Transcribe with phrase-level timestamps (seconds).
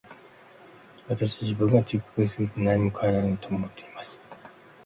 [1.07, 4.39] 私は自分がちっぽけすぎて何も変えられないと思っていました。